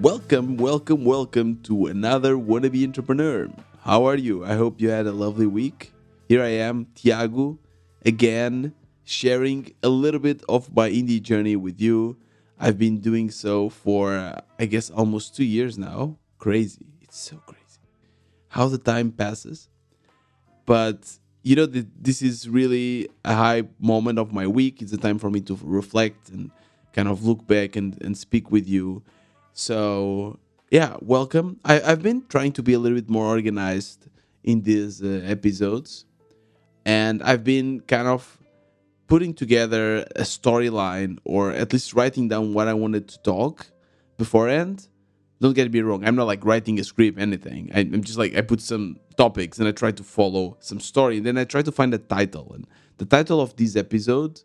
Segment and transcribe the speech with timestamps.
[0.00, 3.50] Welcome, welcome, welcome to another wannabe entrepreneur.
[3.82, 4.42] How are you?
[4.46, 5.92] I hope you had a lovely week.
[6.26, 7.58] Here I am, Tiago,
[8.06, 8.72] again,
[9.04, 12.16] sharing a little bit of my indie journey with you.
[12.58, 16.16] I've been doing so for, uh, I guess, almost two years now.
[16.38, 16.86] Crazy.
[17.02, 17.60] It's so crazy
[18.48, 19.68] how the time passes.
[20.64, 24.80] But you know, this is really a high moment of my week.
[24.80, 26.50] It's a time for me to reflect and
[26.94, 29.02] kind of look back and, and speak with you.
[29.60, 30.38] So,
[30.70, 31.60] yeah, welcome.
[31.66, 34.06] I, I've been trying to be a little bit more organized
[34.42, 36.06] in these uh, episodes,
[36.86, 38.38] and I've been kind of
[39.06, 43.66] putting together a storyline or at least writing down what I wanted to talk
[44.16, 44.88] beforehand
[45.40, 47.70] don't get me wrong i'm not like writing a script anything.
[47.74, 51.16] I, am just like i put some topics and i try to follow some story.
[51.16, 52.52] And then i try to find a title.
[52.54, 52.66] And
[52.98, 54.42] the title of this episode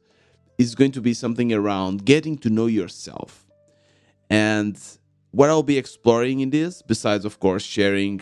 [0.58, 3.46] is going to be something around getting to know yourself.
[4.30, 4.80] And
[5.38, 8.20] what i'll be exploring in this besides of course sharing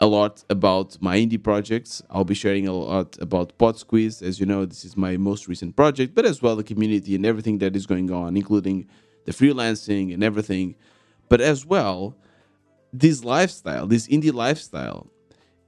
[0.00, 4.40] a lot about my indie projects i'll be sharing a lot about pod squeeze as
[4.40, 7.58] you know this is my most recent project but as well the community and everything
[7.58, 8.86] that is going on including
[9.26, 10.74] the freelancing and everything
[11.32, 12.14] but as well,
[12.92, 15.06] this lifestyle, this indie lifestyle,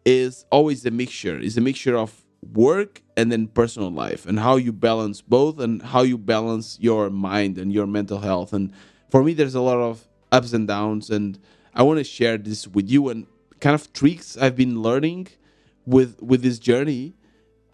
[0.04, 1.38] is always a mixture.
[1.38, 5.80] It's a mixture of work and then personal life and how you balance both and
[5.80, 8.52] how you balance your mind and your mental health.
[8.52, 8.74] And
[9.08, 11.38] for me, there's a lot of ups and downs, and
[11.74, 13.26] I want to share this with you and
[13.60, 15.28] kind of tricks I've been learning
[15.86, 17.14] with with this journey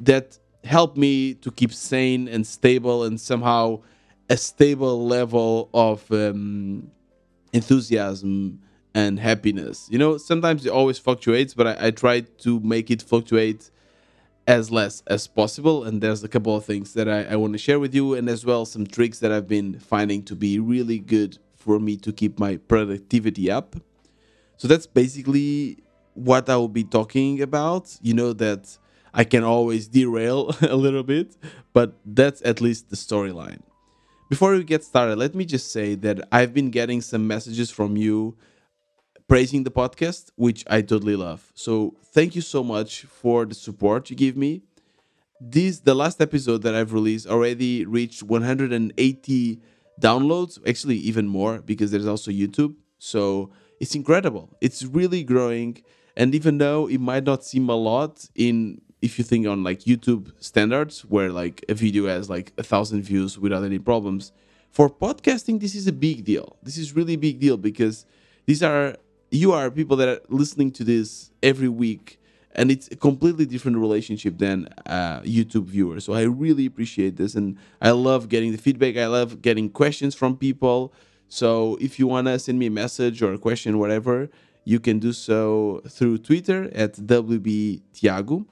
[0.00, 3.80] that help me to keep sane and stable and somehow
[4.28, 6.90] a stable level of um,
[7.52, 8.60] enthusiasm
[8.94, 9.88] and happiness.
[9.90, 13.70] You know, sometimes it always fluctuates, but I, I try to make it fluctuate
[14.46, 15.84] as less as possible.
[15.84, 18.28] And there's a couple of things that I, I want to share with you, and
[18.28, 22.12] as well some tricks that I've been finding to be really good for me to
[22.12, 23.76] keep my productivity up.
[24.56, 25.78] So that's basically
[26.14, 27.96] what I will be talking about.
[28.02, 28.76] You know that
[29.12, 31.36] I can always derail a little bit,
[31.72, 33.60] but that's at least the storyline.
[34.28, 37.96] Before we get started, let me just say that I've been getting some messages from
[37.96, 38.36] you
[39.28, 41.52] praising the podcast, which I totally love.
[41.54, 44.62] So thank you so much for the support you give me.
[45.40, 49.60] This the last episode that I've released already reached 180
[50.00, 52.74] downloads, actually even more because there's also YouTube.
[52.98, 53.50] So
[53.80, 54.56] it's incredible.
[54.60, 55.82] It's really growing.
[56.16, 59.80] And even though it might not seem a lot in if you think on like
[59.80, 64.32] YouTube standards, where like a video has like a thousand views without any problems,
[64.70, 66.56] for podcasting, this is a big deal.
[66.62, 68.04] This is really big deal because
[68.46, 68.96] these are
[69.30, 72.19] you are people that are listening to this every week,
[72.54, 76.04] and it's a completely different relationship than uh, YouTube viewers.
[76.04, 78.96] So I really appreciate this, and I love getting the feedback.
[78.96, 80.92] I love getting questions from people.
[81.28, 84.28] So if you wanna send me a message or a question, whatever,
[84.64, 88.44] you can do so through Twitter at wbtiago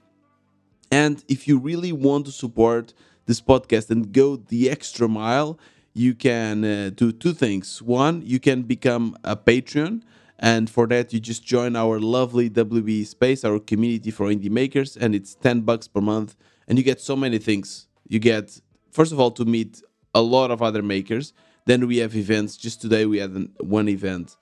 [0.90, 2.94] and if you really want to support
[3.26, 5.58] this podcast and go the extra mile,
[5.92, 7.82] you can uh, do two things.
[7.82, 10.02] One, you can become a Patreon.
[10.38, 14.96] And for that, you just join our lovely WB space, our community for indie makers,
[14.96, 16.36] and it's 10 bucks per month.
[16.68, 17.88] And you get so many things.
[18.06, 18.60] You get,
[18.92, 19.82] first of all, to meet
[20.14, 21.32] a lot of other makers.
[21.64, 22.56] Then we have events.
[22.56, 24.36] Just today, we had one event,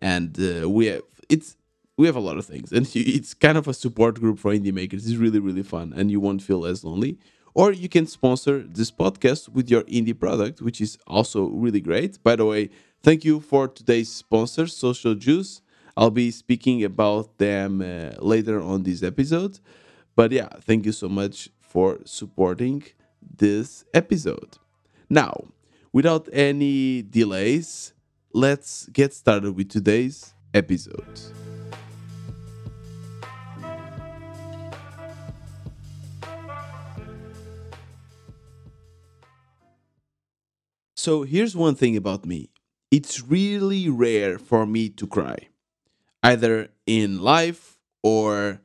[0.00, 1.56] and uh, we have it's
[1.96, 4.72] we have a lot of things and it's kind of a support group for indie
[4.72, 7.18] makers it's really really fun and you won't feel as lonely
[7.54, 12.22] or you can sponsor this podcast with your indie product which is also really great
[12.22, 12.70] by the way
[13.02, 15.60] thank you for today's sponsor SocialJuice.
[15.96, 19.58] I'll be speaking about them uh, later on this episode.
[20.14, 22.84] But yeah thank you so much for supporting
[23.36, 24.58] this episode.
[25.08, 25.48] Now
[25.92, 27.92] without any delays
[28.32, 31.18] let's get started with today's episode.
[40.96, 42.50] So here's one thing about me
[42.90, 45.48] it's really rare for me to cry,
[46.22, 48.60] either in life or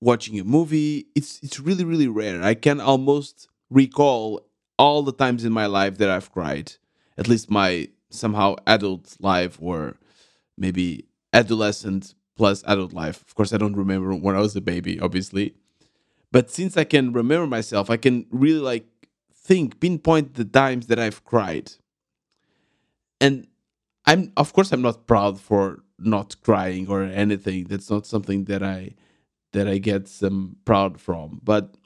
[0.00, 1.06] watching a movie.
[1.14, 2.42] It's, it's really, really rare.
[2.42, 4.46] I can almost recall
[4.78, 6.72] all the times in my life that I've cried,
[7.16, 9.96] at least my somehow adult life or
[10.56, 13.22] maybe adolescent plus adult life.
[13.22, 15.54] Of course, I don't remember when I was a baby, obviously.
[16.30, 18.86] But since I can remember myself, I can really like
[19.34, 21.72] think, pinpoint the times that I've cried.
[23.20, 23.46] And
[24.08, 27.66] I'm, of course, I'm not proud for not crying or anything.
[27.66, 28.96] That's not something that I
[29.52, 31.40] that I get some proud from.
[31.44, 31.76] But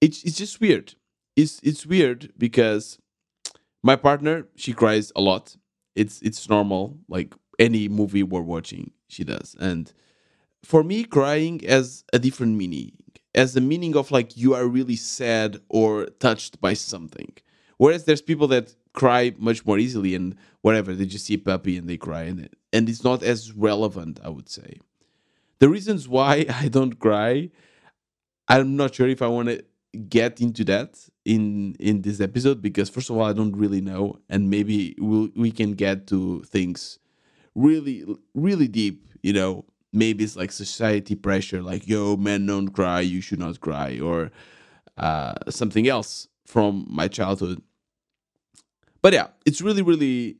[0.00, 0.94] it's it's just weird.
[1.36, 2.98] It's it's weird because
[3.82, 5.56] my partner she cries a lot.
[5.96, 6.98] It's it's normal.
[7.08, 8.92] Like any movie we're watching.
[9.08, 9.92] She does, and
[10.64, 12.92] for me, crying has a different meaning,
[13.34, 17.32] as the meaning of like you are really sad or touched by something.
[17.78, 21.76] Whereas there's people that cry much more easily and whatever they just see a puppy
[21.76, 24.20] and they cry and and it's not as relevant.
[24.22, 24.78] I would say
[25.58, 27.50] the reasons why I don't cry.
[28.48, 29.62] I'm not sure if I want to
[30.08, 34.18] get into that in in this episode because first of all I don't really know
[34.28, 36.98] and maybe we'll, we can get to things
[37.54, 38.04] really
[38.34, 43.20] really deep you know maybe it's like society pressure like yo men don't cry you
[43.20, 44.30] should not cry or
[44.98, 47.62] uh, something else from my childhood
[49.02, 50.36] but yeah it's really really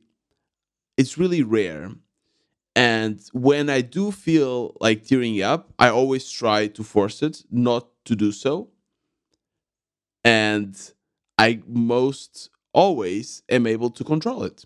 [0.97, 1.91] it's really rare
[2.75, 7.87] and when i do feel like tearing up i always try to force it not
[8.05, 8.69] to do so
[10.23, 10.91] and
[11.37, 14.65] I most always am able to control it.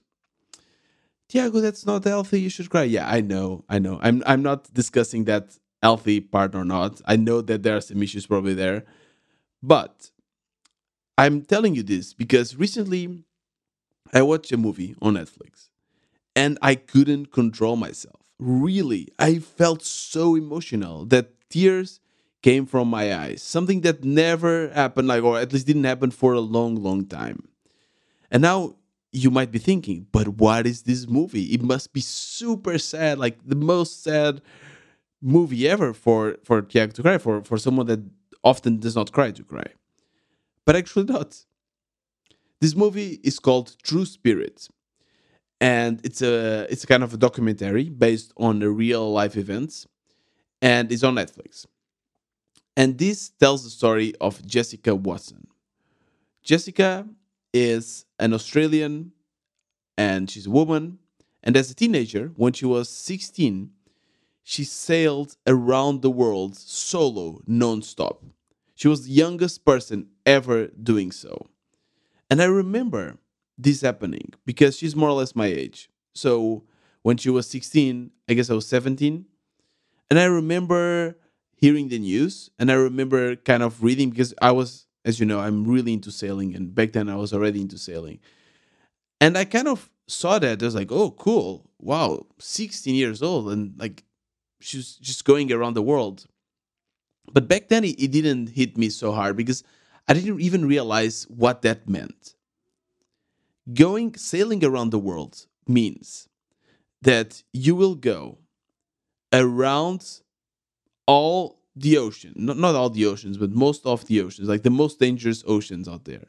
[1.29, 2.41] Tiago, that's not healthy.
[2.41, 2.83] You should cry.
[2.83, 3.99] Yeah, I know, I know.
[4.01, 7.01] I'm I'm not discussing that healthy part or not.
[7.05, 8.83] I know that there are some issues probably there,
[9.61, 10.11] but
[11.17, 13.23] I'm telling you this because recently
[14.13, 15.69] I watched a movie on Netflix
[16.35, 18.21] and I couldn't control myself.
[18.39, 21.99] Really, I felt so emotional that tears
[22.41, 23.41] came from my eyes.
[23.41, 27.47] Something that never happened, like, or at least didn't happen for a long, long time.
[28.31, 28.75] And now
[29.11, 31.53] you might be thinking, but what is this movie?
[31.53, 34.41] It must be super sad, like the most sad
[35.21, 38.01] movie ever for for Tiago to cry, for for someone that
[38.43, 39.67] often does not cry to cry.
[40.65, 41.45] But actually not.
[42.63, 44.69] This movie is called True Spirit.
[45.59, 49.85] And it's a it's a kind of a documentary based on the real life events
[50.61, 51.65] and it's on Netflix.
[52.77, 55.47] And this tells the story of Jessica Watson.
[56.41, 57.05] Jessica
[57.53, 59.11] is an Australian
[59.97, 60.99] and she's a woman.
[61.43, 63.71] And as a teenager, when she was 16,
[64.41, 68.23] she sailed around the world solo, non-stop.
[68.73, 71.49] She was the youngest person ever doing so.
[72.33, 73.19] And I remember
[73.59, 75.91] this happening because she's more or less my age.
[76.15, 76.63] So
[77.03, 79.25] when she was 16, I guess I was 17.
[80.09, 81.15] And I remember
[81.55, 85.41] hearing the news and I remember kind of reading because I was, as you know,
[85.41, 88.17] I'm really into sailing and back then I was already into sailing.
[89.21, 90.59] And I kind of saw that.
[90.59, 91.69] I was like, oh, cool.
[91.77, 93.51] Wow, 16 years old.
[93.51, 94.05] And like,
[94.59, 96.25] she's just going around the world.
[97.31, 99.63] But back then, it, it didn't hit me so hard because
[100.07, 102.35] I didn't even realize what that meant.
[103.73, 106.27] Going sailing around the world means
[107.01, 108.39] that you will go
[109.33, 110.21] around
[111.07, 114.69] all the ocean, not, not all the oceans, but most of the oceans, like the
[114.69, 116.27] most dangerous oceans out there,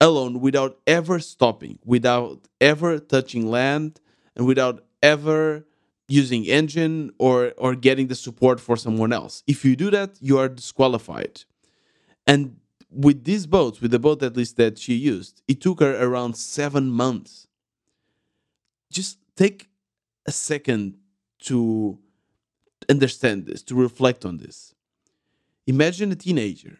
[0.00, 4.00] alone without ever stopping, without ever touching land,
[4.36, 5.64] and without ever
[6.08, 9.42] using engine or or getting the support for someone else.
[9.46, 11.44] If you do that, you are disqualified.
[12.26, 12.56] And
[12.90, 16.36] with these boats, with the boat at least that she used, it took her around
[16.36, 17.46] seven months.
[18.90, 19.68] Just take
[20.26, 20.96] a second
[21.40, 21.98] to
[22.88, 24.74] understand this, to reflect on this.
[25.66, 26.78] Imagine a teenager,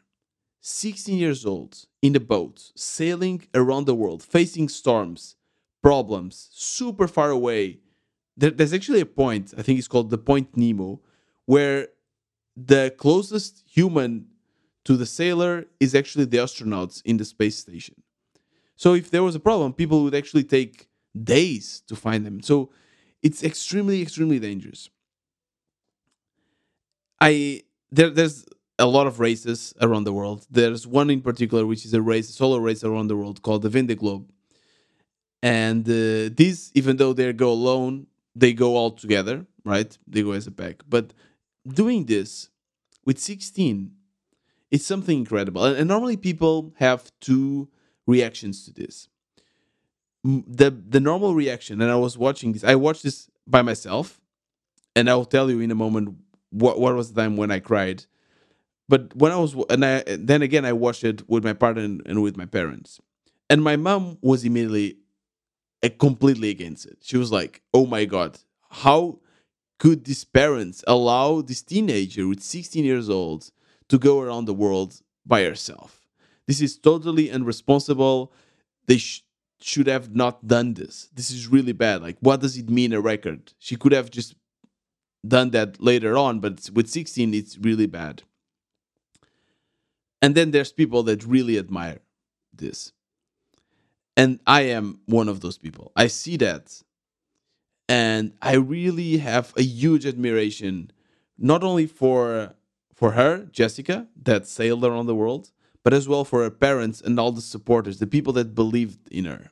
[0.60, 5.36] 16 years old, in a boat, sailing around the world, facing storms,
[5.82, 7.80] problems, super far away.
[8.36, 11.00] There's actually a point, I think it's called the Point Nemo,
[11.46, 11.88] where
[12.56, 14.26] the closest human
[14.84, 18.02] to the sailor is actually the astronauts in the space station.
[18.76, 20.88] So if there was a problem, people would actually take
[21.22, 22.40] days to find them.
[22.42, 22.70] So
[23.22, 24.90] it's extremely, extremely dangerous.
[27.20, 28.44] I there there's
[28.78, 30.46] a lot of races around the world.
[30.50, 33.62] There's one in particular which is a race, a solo race around the world called
[33.62, 34.30] the Vendée Globe.
[35.42, 39.96] And uh, these, even though they go alone, they go all together, right?
[40.06, 40.82] They go as a pack.
[40.88, 41.12] But
[41.68, 42.48] doing this
[43.04, 43.92] with 16,
[44.74, 45.64] it's something incredible.
[45.64, 47.68] And, and normally people have two
[48.08, 49.08] reactions to this.
[50.24, 52.64] The the normal reaction, and I was watching this.
[52.64, 54.20] I watched this by myself,
[54.96, 56.16] and I will tell you in a moment
[56.50, 58.06] what what was the time when I cried.
[58.88, 62.02] But when I was and I then again I watched it with my partner and,
[62.06, 63.00] and with my parents,
[63.50, 64.96] and my mom was immediately
[65.84, 66.98] uh, completely against it.
[67.02, 68.38] She was like, "Oh my god,
[68.70, 69.20] how
[69.78, 73.50] could these parents allow this teenager with 16 years old
[73.88, 76.00] to go around the world by herself?
[76.46, 78.32] This is totally irresponsible.
[78.86, 79.24] They sh-
[79.60, 81.08] should have not done this.
[81.14, 82.02] This is really bad.
[82.02, 83.52] Like, what does it mean a record?
[83.58, 84.34] She could have just
[85.26, 88.22] done that later on, but with 16, it's really bad.
[90.22, 92.00] And then there's people that really admire
[92.52, 92.92] this.
[94.16, 95.92] And I am one of those people.
[95.96, 96.82] I see that.
[97.88, 100.90] and I really have a huge admiration,
[101.38, 102.54] not only for
[102.94, 105.50] for her, Jessica, that sailed around the world,
[105.82, 109.24] but as well for her parents and all the supporters, the people that believed in
[109.26, 109.50] her.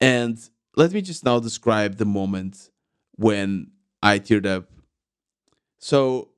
[0.00, 0.38] And
[0.76, 2.70] let me just now describe the moment
[3.16, 3.70] when
[4.02, 4.70] I teared up.
[5.78, 6.30] So,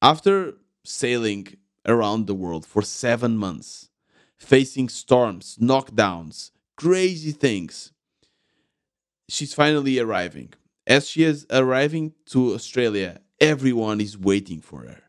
[0.00, 0.54] after
[0.84, 3.90] sailing around the world for seven months,
[4.38, 7.92] facing storms, knockdowns, crazy things,
[9.28, 10.52] she's finally arriving.
[10.86, 15.02] As she is arriving to Australia, everyone is waiting for her.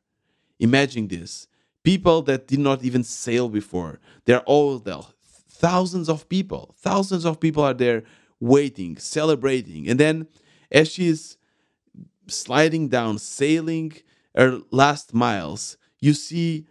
[0.59, 1.47] Imagine this
[1.83, 5.01] people that did not even sail before, they're all there.
[5.49, 8.03] Thousands of people, thousands of people are there
[8.39, 9.87] waiting, celebrating.
[9.87, 10.27] And then
[10.71, 11.37] as she's
[12.27, 13.93] sliding down, sailing
[14.35, 16.65] her last miles, you see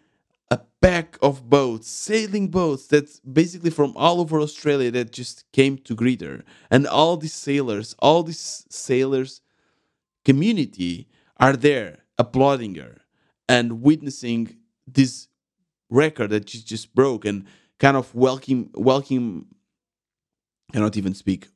[0.50, 5.78] a pack of boats, sailing boats that's basically from all over Australia that just came
[5.78, 6.42] to greet her.
[6.70, 9.40] And all these sailors, all these sailors
[10.24, 11.08] community
[11.42, 12.98] are there applauding her
[13.48, 14.56] and witnessing
[14.86, 15.28] this
[15.90, 17.44] record that she just broke and
[17.80, 19.48] kind of welcome welcome
[20.70, 21.48] I cannot even speak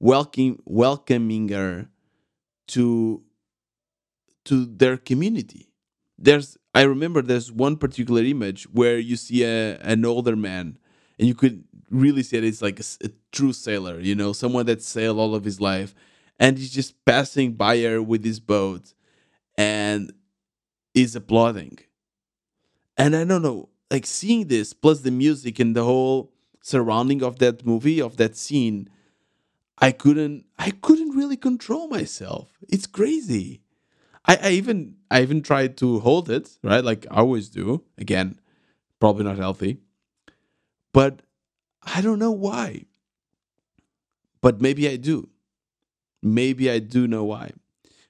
[0.00, 1.88] welcome welcoming her
[2.68, 3.22] to
[4.44, 5.68] to their community.
[6.18, 10.78] There's i remember there's one particular image where you see a, an older man
[11.18, 14.66] and you could really see that it's like a, a true sailor you know someone
[14.66, 15.94] that sailed all of his life
[16.38, 18.94] and he's just passing by her with his boat
[19.56, 20.12] and
[20.94, 21.78] is applauding
[22.96, 26.32] and i don't know like seeing this plus the music and the whole
[26.62, 28.88] surrounding of that movie of that scene
[29.78, 32.50] I couldn't I couldn't really control myself.
[32.68, 33.62] It's crazy.
[34.24, 36.84] I, I even I even tried to hold it, right?
[36.84, 37.84] Like I always do.
[37.98, 38.40] Again,
[39.00, 39.80] probably not healthy.
[40.92, 41.22] But
[41.82, 42.86] I don't know why.
[44.40, 45.28] But maybe I do.
[46.22, 47.52] Maybe I do know why.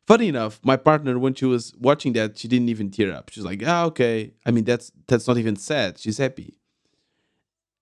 [0.06, 3.30] Funny enough, my partner, when she was watching that, she didn't even tear up.
[3.30, 4.32] She's like, ah, okay.
[4.44, 5.98] I mean, that's that's not even sad.
[5.98, 6.58] She's happy.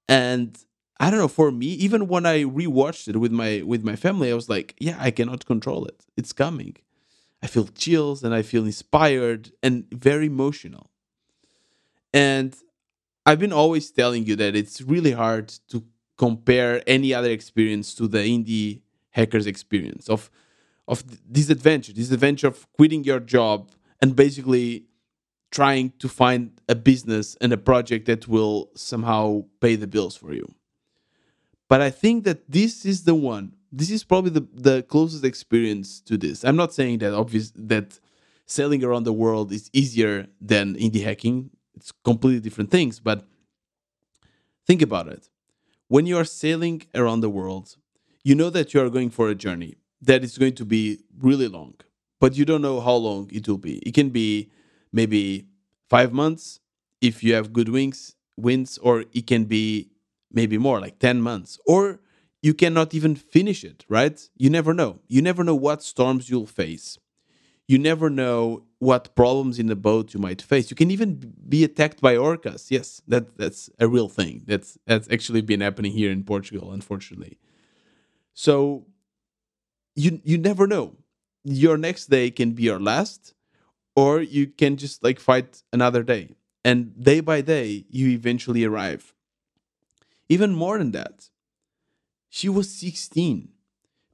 [0.09, 0.59] And
[0.99, 1.29] I don't know.
[1.29, 4.75] For me, even when I rewatched it with my with my family, I was like,
[4.79, 6.05] yeah, I cannot control it.
[6.17, 6.77] It's coming.
[7.43, 10.91] I feel chills and I feel inspired and very emotional.
[12.13, 12.55] And
[13.27, 15.85] I've been always telling you that it's really hard to
[16.19, 20.31] compare any other experience to the indie hackers experience of
[20.91, 23.71] of this adventure, this adventure of quitting your job
[24.03, 24.85] and basically
[25.53, 30.33] trying to find a business and a project that will somehow pay the bills for
[30.35, 30.53] you.
[31.69, 33.53] But I think that this is the one.
[33.71, 36.45] This is probably the, the closest experience to this.
[36.45, 38.01] I'm not saying that obvious that
[38.47, 41.51] selling around the world is easier than indie hacking.
[41.77, 42.99] It's completely different things.
[42.99, 43.25] But
[44.67, 45.29] think about it.
[45.87, 47.77] When you are sailing around the world,
[48.25, 51.49] you know that you are going for a journey that is going to be really
[51.49, 51.75] long,
[52.21, 53.79] but you don't know how long it will be.
[53.79, 54.51] It can be
[54.93, 55.47] maybe
[55.89, 56.61] five months
[57.01, 59.91] if you have good wings, winds, or it can be
[60.33, 61.59] maybe more, like 10 months.
[61.67, 62.01] Or
[62.43, 64.29] you cannot even finish it, right?
[64.37, 65.01] You never know.
[65.09, 66.99] You never know what storms you'll face.
[67.69, 70.71] You never know what problems in the boat you might face.
[70.71, 72.71] You can even be attacked by orcas.
[72.71, 74.43] Yes, that that's a real thing.
[74.47, 77.39] That's that's actually been happening here in Portugal, unfortunately.
[78.35, 78.87] So
[79.95, 80.97] you you never know.
[81.45, 83.35] Your next day can be your last,
[83.97, 86.37] or you can just like fight another day.
[86.65, 89.15] And day by day, you eventually arrive.
[90.29, 91.29] Even more than that,
[92.29, 93.49] she was 16.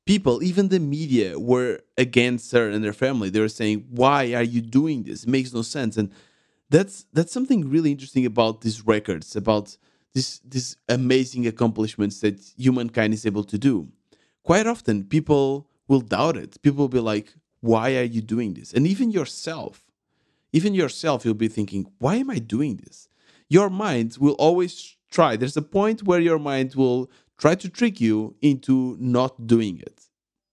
[0.07, 3.29] People, even the media, were against her and her family.
[3.29, 5.25] They were saying, "Why are you doing this?
[5.25, 6.11] It makes no sense." And
[6.71, 9.77] that's that's something really interesting about these records, about
[10.15, 13.89] this these amazing accomplishments that humankind is able to do.
[14.47, 16.63] Quite often, people will doubt it.
[16.63, 17.29] People will be like,
[17.71, 19.75] "Why are you doing this?" And even yourself,
[20.53, 23.09] even yourself, you'll be thinking, "Why am I doing this?"
[23.57, 24.73] Your mind will always
[25.17, 25.31] try.
[25.37, 27.11] There's a point where your mind will
[27.43, 29.99] try to trick you into not doing it,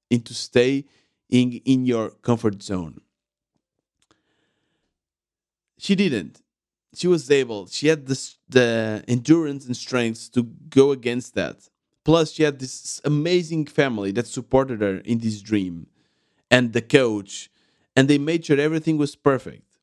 [0.09, 0.85] into stay
[1.29, 2.95] in, your comfort zone.
[5.77, 6.41] She didn't.
[6.99, 7.61] She was able.
[7.67, 10.41] She had this, the endurance and strength to
[10.79, 11.57] go against that.
[12.03, 15.87] Plus, she had this amazing family that supported her in this dream,
[16.51, 17.49] and the coach,
[17.95, 19.79] and they made sure everything was perfect.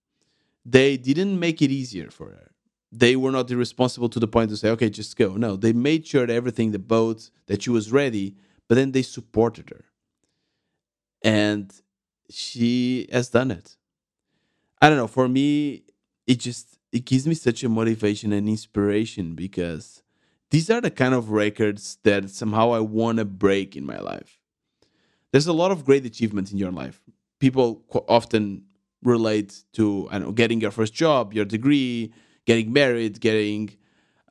[0.65, 2.51] They didn't make it easier for her
[2.93, 5.37] they were not irresponsible to the point to say, okay, just go.
[5.37, 8.37] No, they made sure everything, the boat, that she was ready,
[8.69, 9.85] but then they supported her.
[11.23, 11.73] And
[12.29, 13.77] she has done it.
[14.81, 15.07] I don't know.
[15.07, 15.85] For me,
[16.27, 20.03] it just it gives me such a motivation and inspiration because
[20.51, 24.39] these are the kind of records that somehow I want to break in my life.
[25.33, 27.01] there's a lot of great achievements in your life.
[27.39, 28.65] People often
[29.03, 32.13] relate to I know getting your first job, your degree,
[32.47, 33.71] getting married, getting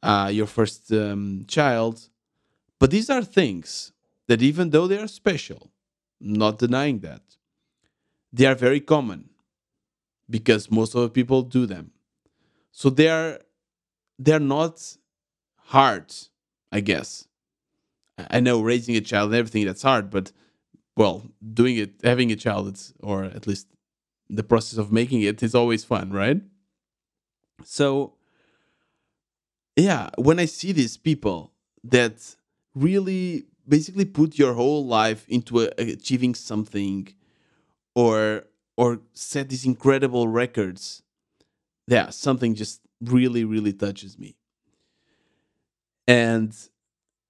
[0.04, 2.10] uh, your first um, child.
[2.80, 3.92] But these are things
[4.28, 5.72] that, even though they are special,
[6.20, 7.22] not denying that,
[8.32, 9.30] they are very common
[10.30, 11.92] because most of the people do them.
[12.72, 13.40] So they are
[14.18, 14.98] they're not
[15.70, 16.14] hard,
[16.72, 17.28] I guess.
[18.30, 20.32] I know raising a child and everything that's hard, but
[20.98, 21.24] well,
[21.54, 23.68] doing it, having a child, it's, or at least
[24.30, 26.42] the process of making it is always fun, right?
[27.64, 28.16] So,
[29.76, 32.36] yeah, when I see these people that
[32.76, 37.08] really basically put your whole life into a, achieving something
[37.96, 38.46] or
[38.78, 41.04] or set these incredible records
[41.88, 44.36] yeah something just really really touches me
[46.10, 46.56] and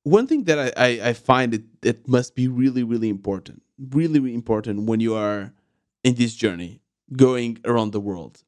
[0.03, 4.19] one thing that I, I, I find it, it must be really, really important, really,
[4.19, 5.51] really important when you are
[6.03, 6.81] in this journey
[7.11, 8.43] going around the world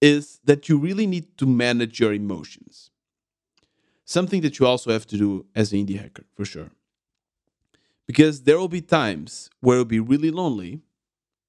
[0.00, 2.90] is that you really need to manage your emotions.
[4.06, 6.70] Something that you also have to do as an indie hacker, for sure.
[8.06, 10.80] Because there will be times where it'll be really lonely,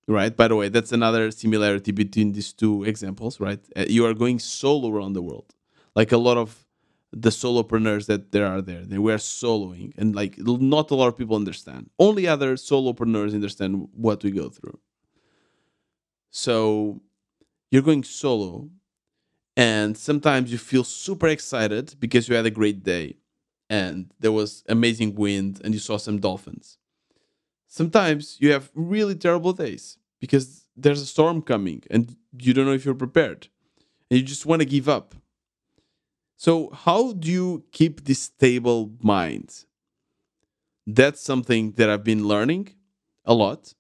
[0.08, 0.36] right?
[0.36, 3.60] By the way, that's another similarity between these two examples, right?
[3.76, 5.56] Uh, you are going solo around the world.
[5.96, 6.66] Like a lot of
[7.14, 8.84] the solopreneurs that there are there.
[8.84, 11.90] They were soloing, and like not a lot of people understand.
[12.00, 14.80] Only other solopreneurs understand what we go through.
[16.30, 17.02] So
[17.70, 18.70] you're going solo,
[19.58, 23.18] and sometimes you feel super excited because you had a great day,
[23.70, 26.78] and there was amazing wind, and you saw some dolphins.
[27.68, 32.74] Sometimes you have really terrible days because there's a storm coming, and you don't know
[32.74, 33.50] if you're prepared,
[34.10, 35.16] and you just want to give up
[36.42, 39.66] so, how do you keep this stable mind?
[40.88, 42.74] That's something that I've been learning
[43.26, 43.76] a lot.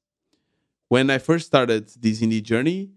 [0.87, 2.91] When I first started this indie journey,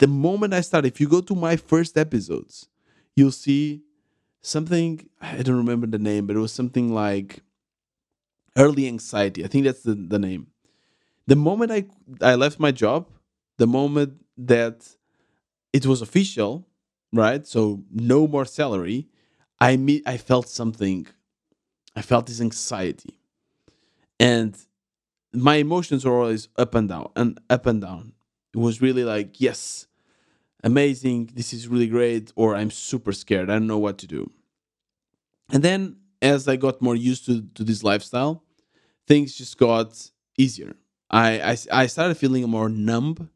[0.00, 2.66] the moment I started, if you go to my first episodes,
[3.14, 3.82] you'll see
[4.40, 7.38] something, I don't remember the name, but it was something like
[8.58, 9.44] early anxiety.
[9.44, 10.48] I think that's the, the name.
[11.28, 11.84] The moment I,
[12.20, 13.06] I left my job,
[13.58, 14.96] the moment that
[15.72, 16.66] it was official,
[17.12, 17.46] right?
[17.46, 19.08] So no more salary.
[19.60, 21.06] I meet, I felt something.
[21.94, 23.18] I felt this anxiety,
[24.18, 24.56] and
[25.34, 28.12] my emotions were always up and down and up and down.
[28.54, 29.86] It was really like yes,
[30.64, 31.30] amazing.
[31.34, 33.50] This is really great, or I'm super scared.
[33.50, 34.30] I don't know what to do.
[35.52, 38.44] And then as I got more used to to this lifestyle,
[39.06, 40.74] things just got easier.
[41.10, 43.30] I, I, I started feeling more numb,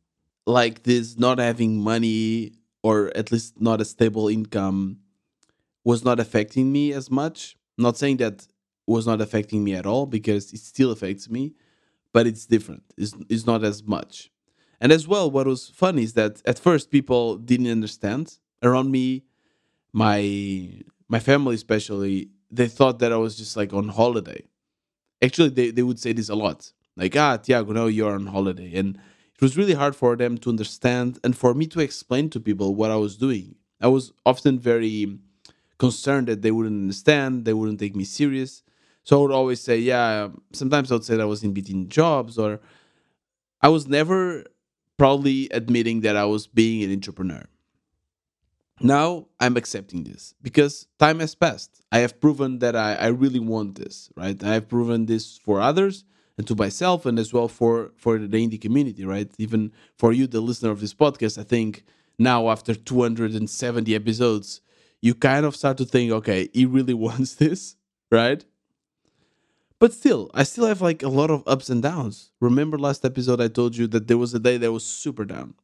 [0.47, 2.53] like this not having money
[2.87, 4.99] or at least not a stable income
[5.83, 7.57] was not affecting me as much.
[7.77, 8.47] Not saying that
[8.87, 11.43] was not affecting me at all because it still affects me,
[12.13, 12.85] but it's different.
[12.97, 14.31] It's, it's not as much.
[14.81, 19.25] And as well, what was fun is that at first people didn't understand around me,
[19.93, 20.21] my
[21.09, 24.43] my family especially, they thought that I was just like on holiday.
[25.27, 26.73] Actually, they, they would say this a lot.
[26.97, 28.73] Like, ah, Tiago, no, you're on holiday.
[28.81, 28.99] And
[29.37, 32.75] it was really hard for them to understand and for me to explain to people
[32.75, 33.57] what I was doing.
[33.81, 35.19] I was often very
[35.79, 38.63] concerned that they wouldn't understand, they wouldn't take me serious.
[39.05, 41.89] So I would always say, yeah, sometimes I would say that I was in between
[41.91, 42.61] jobs, or
[43.61, 44.45] I was never
[44.97, 47.45] proudly admitting that I was being an entrepreneur.
[48.81, 51.83] Now I'm accepting this because time has passed.
[51.93, 54.43] I have proven that I, I really want this, right?
[54.43, 56.05] I have proven this for others
[56.39, 59.31] and to myself and as well for for the indie community right?
[59.39, 61.85] Even for you the listener of this podcast i think
[62.19, 64.61] now after 270 episodes
[65.01, 67.77] you kind of start to think okay he really wants this
[68.11, 68.45] right?
[69.79, 72.31] But still i still have like a lot of ups and downs.
[72.41, 75.55] Remember last episode i told you that there was a day that was super down?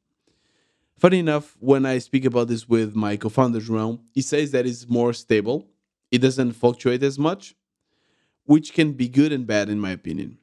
[0.99, 4.89] Funny enough when i speak about this with my co-founder João, he says that it's
[4.89, 5.69] more stable.
[6.11, 7.55] It doesn't fluctuate as much
[8.45, 10.37] which can be good and bad in my opinion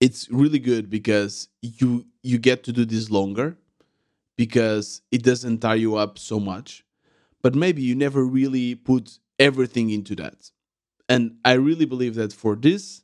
[0.00, 3.56] it's really good because you you get to do this longer
[4.36, 6.84] because it doesn't tie you up so much
[7.42, 10.50] but maybe you never really put everything into that.
[11.08, 13.02] And i really believe that for this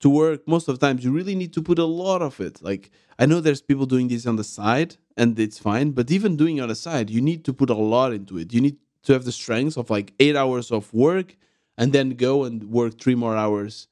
[0.00, 2.62] to work most of the times you really need to put a lot of it.
[2.62, 6.36] Like i know there's people doing this on the side and it's fine but even
[6.36, 8.52] doing on the side you need to put a lot into it.
[8.52, 11.36] You need to have the strength of like eight hours of work
[11.78, 13.88] and then go and work three more hours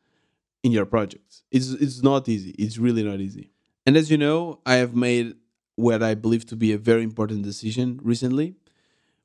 [0.64, 1.44] in your projects.
[1.52, 2.50] It's it's not easy.
[2.58, 3.50] It's really not easy.
[3.86, 5.34] And as you know, I have made
[5.76, 8.56] what I believe to be a very important decision recently,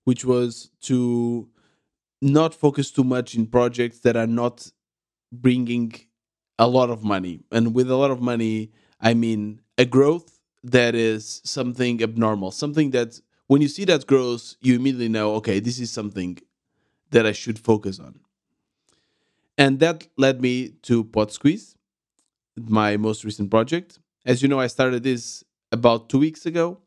[0.04, 1.50] which was to
[2.22, 4.72] not focus too much in projects that are not
[5.32, 5.94] bringing
[6.60, 7.42] a lot of money.
[7.52, 12.92] And with a lot of money, I mean a growth that is something abnormal, something
[12.92, 16.38] that when you see that growth, you immediately know, okay, this is something
[17.12, 18.20] that I should focus on.
[19.60, 21.76] And that led me to Pod Squeeze,
[22.56, 24.00] my most recent project.
[24.26, 25.44] As you know, I started this
[25.74, 26.80] about two weeks ago,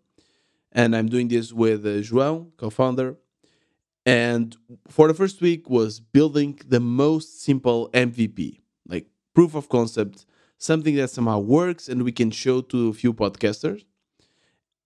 [0.73, 3.17] and I'm doing this with uh, João, co-founder.
[4.07, 4.57] And
[4.89, 10.25] for the first week was building the most simple MVP, like proof of concept,
[10.57, 13.85] something that somehow works and we can show to a few podcasters.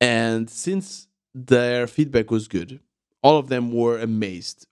[0.01, 2.81] And since their feedback was good,
[3.23, 4.67] all of them were amazed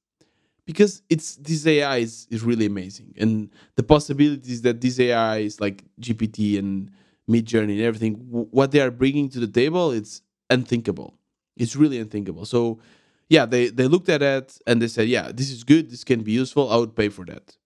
[0.67, 5.85] because it's this AI is, is really amazing, and the possibilities that these AIs like
[6.01, 6.91] GPT and
[7.29, 11.15] Midjourney and everything, what they are bringing to the table, it's unthinkable.
[11.57, 12.45] It's really unthinkable.
[12.45, 12.81] So,
[13.29, 15.91] yeah, they they looked at it and they said, yeah, this is good.
[15.91, 16.71] This can be useful.
[16.71, 17.57] I would pay for that.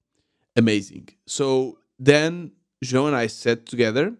[0.56, 1.08] Amazing.
[1.26, 2.52] So then
[2.84, 4.14] João and I sat together,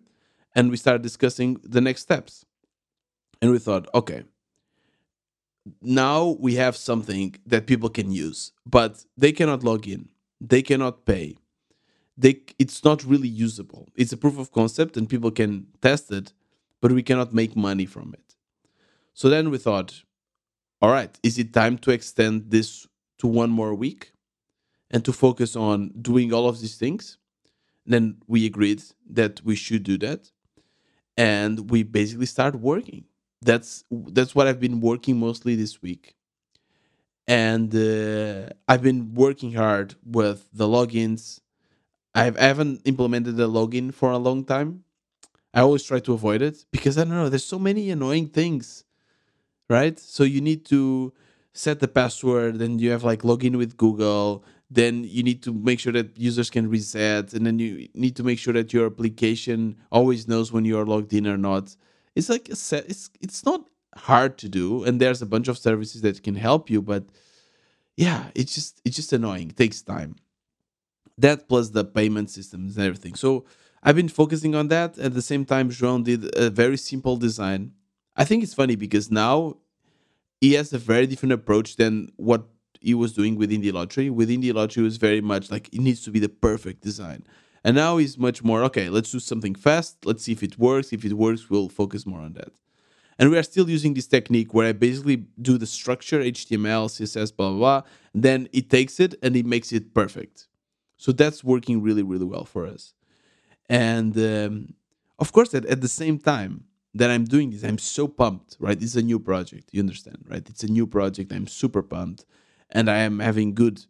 [0.54, 2.44] and we started discussing the next steps,
[3.40, 4.22] and we thought, okay
[5.82, 10.08] now we have something that people can use, but they cannot log in,
[10.40, 11.36] they cannot pay.
[12.16, 13.88] They, it's not really usable.
[13.94, 16.32] It's a proof of concept and people can test it,
[16.80, 18.34] but we cannot make money from it.
[19.14, 20.02] So then we thought,
[20.82, 22.86] all right, is it time to extend this
[23.18, 24.12] to one more week
[24.90, 27.18] and to focus on doing all of these things?
[27.88, 30.30] then we agreed that we should do that.
[31.16, 33.04] And we basically start working
[33.42, 36.14] that's that's what I've been working mostly this week.
[37.26, 41.40] And uh, I've been working hard with the logins.
[42.14, 44.84] I've, I haven't implemented the login for a long time.
[45.54, 47.28] I always try to avoid it because I don't know.
[47.28, 48.84] There's so many annoying things,
[49.70, 49.98] right?
[49.98, 51.12] So you need to
[51.52, 54.44] set the password, then you have like login with Google.
[54.70, 58.22] Then you need to make sure that users can reset, and then you need to
[58.24, 61.74] make sure that your application always knows when you are logged in or not
[62.18, 63.60] it's like a set, it's it's not
[63.94, 67.04] hard to do, and there's a bunch of services that can help you, but
[67.96, 69.50] yeah, it's just it's just annoying.
[69.50, 70.16] It takes time.
[71.16, 73.14] That plus the payment systems and everything.
[73.14, 73.44] So
[73.84, 74.98] I've been focusing on that.
[74.98, 77.72] At the same time, João did a very simple design.
[78.16, 79.56] I think it's funny because now
[80.40, 82.42] he has a very different approach than what
[82.80, 84.10] he was doing with Indie Lottery.
[84.10, 87.24] With Indie Lottery, it was very much like it needs to be the perfect design.
[87.64, 90.04] And now he's much more okay, let's do something fast.
[90.04, 90.92] Let's see if it works.
[90.92, 92.50] If it works, we'll focus more on that.
[93.18, 97.34] And we are still using this technique where I basically do the structure, HTML, CSS,
[97.36, 97.82] blah, blah, blah.
[98.14, 100.46] Then it takes it and it makes it perfect.
[100.96, 102.94] So that's working really, really well for us.
[103.68, 104.74] And um,
[105.18, 108.80] of course, at, at the same time that I'm doing this, I'm so pumped, right?
[108.80, 109.70] It's a new project.
[109.72, 110.48] You understand, right?
[110.48, 111.32] It's a new project.
[111.32, 112.24] I'm super pumped.
[112.70, 113.84] And I am having good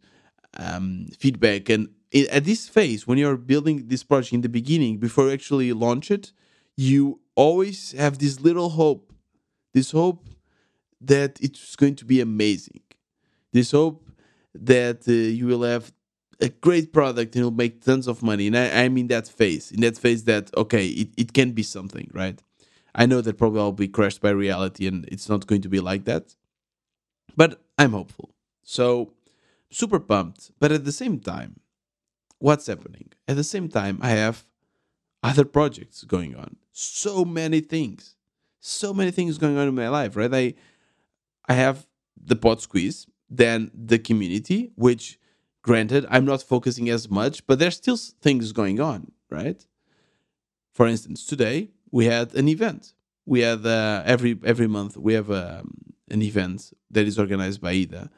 [0.57, 1.69] um, feedback.
[1.69, 5.73] And at this phase, when you're building this project in the beginning, before you actually
[5.73, 6.31] launch it,
[6.75, 9.13] you always have this little hope,
[9.73, 10.25] this hope
[11.01, 12.81] that it's going to be amazing,
[13.53, 14.09] this hope
[14.53, 15.91] that uh, you will have
[16.41, 18.47] a great product and you'll make tons of money.
[18.47, 21.63] And I, I'm in that phase, in that phase that, okay, it, it can be
[21.63, 22.41] something, right?
[22.95, 25.79] I know that probably I'll be crushed by reality and it's not going to be
[25.79, 26.35] like that.
[27.35, 28.33] But I'm hopeful.
[28.63, 29.13] So,
[29.69, 30.51] super pumped.
[30.59, 31.59] But at the same time,
[32.39, 33.09] what's happening.
[33.27, 34.45] At the same time, I have
[35.21, 36.55] other projects going on.
[36.71, 38.15] So many things.
[38.59, 40.33] So many things going on in my life, right?
[40.33, 40.53] I
[41.47, 45.19] I have the pod squeeze, then the community, which
[45.61, 49.65] granted I'm not focusing as much, but there's still things going on, right?
[50.73, 52.93] For instance, today we had an event.
[53.25, 57.71] We had uh, every every month we have um, an event that is organized by
[57.71, 58.09] Ida,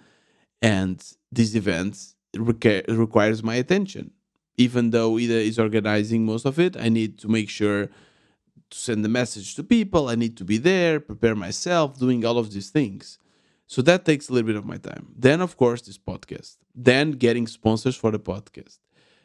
[0.61, 4.11] and these events require, requires my attention.
[4.57, 9.03] Even though Ida is organizing most of it, I need to make sure to send
[9.03, 10.09] the message to people.
[10.09, 13.17] I need to be there, prepare myself, doing all of these things.
[13.67, 15.13] So that takes a little bit of my time.
[15.17, 16.57] Then, of course, this podcast.
[16.75, 18.79] Then getting sponsors for the podcast.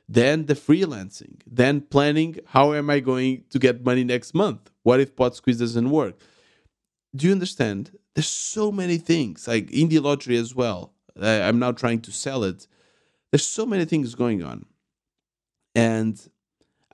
[0.09, 1.41] Then the freelancing.
[1.47, 4.71] Then planning how am I going to get money next month?
[4.85, 6.17] What if Pod Squeeze doesn't work?
[7.15, 7.91] Do you understand?
[8.15, 10.93] There's so many things, like Indie Lottery as well.
[11.21, 12.69] I'm now trying to sell it.
[13.37, 14.65] There's so many things going on.
[15.75, 16.19] And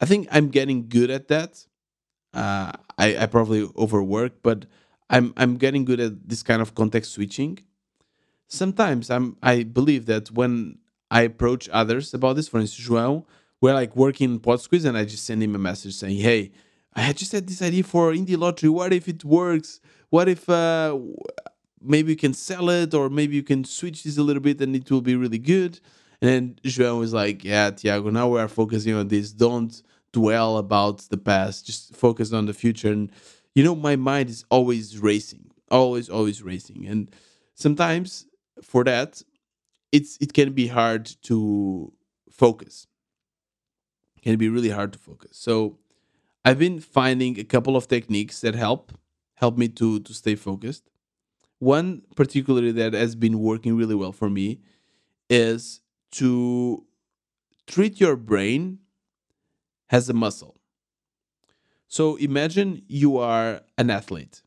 [0.00, 1.64] I think I'm getting good at that.
[2.34, 4.66] Uh, I, I probably overwork, but
[5.08, 7.60] I'm I'm getting good at this kind of context switching.
[8.48, 10.78] Sometimes I'm I believe that when
[11.12, 13.24] I approach others about this, for instance, João,
[13.60, 16.50] we're like working in Pod Squeeze and I just send him a message saying, Hey,
[16.92, 18.68] I just had this idea for indie lottery.
[18.68, 19.80] What if it works?
[20.10, 20.98] What if uh,
[21.80, 24.74] maybe you can sell it or maybe you can switch this a little bit and
[24.74, 25.78] it will be really good
[26.22, 29.82] and then João was like yeah Tiago now we are focusing on this don't
[30.12, 32.92] dwell about the past, just focus on the future.
[32.92, 33.10] And,
[33.54, 36.86] you know, my mind is always racing, always, always racing.
[36.86, 37.10] And
[37.54, 38.26] sometimes
[38.62, 39.22] for that,
[39.90, 41.92] it's it can be hard to
[42.30, 42.86] focus.
[44.16, 45.36] It can be really hard to focus.
[45.36, 45.78] So
[46.44, 48.92] I've been finding a couple of techniques that help
[49.34, 50.88] help me to to stay focused.
[51.58, 54.60] One particularly that has been working really well for me
[55.28, 55.81] is
[56.12, 56.84] to
[57.66, 58.78] treat your brain
[59.90, 60.56] as a muscle.
[61.88, 64.42] So imagine you are an athlete.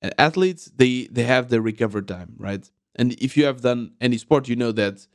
[0.00, 2.68] And athletes they they have their recovery time, right?
[2.94, 5.06] And if you have done any sport, you know that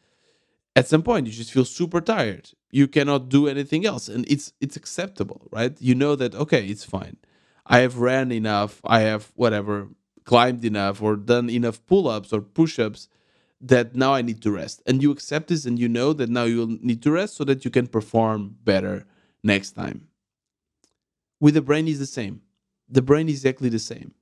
[0.75, 2.51] at some point you just feel super tired.
[2.71, 5.75] You cannot do anything else and it's it's acceptable, right?
[5.81, 7.17] You know that okay, it's fine.
[7.65, 9.89] I have ran enough, I have whatever,
[10.25, 13.07] climbed enough or done enough pull-ups or push-ups
[13.63, 14.81] that now I need to rest.
[14.85, 17.63] And you accept this and you know that now you'll need to rest so that
[17.63, 19.05] you can perform better
[19.43, 20.07] next time.
[21.39, 22.41] With the brain is the same.
[22.89, 24.13] The brain is exactly the same.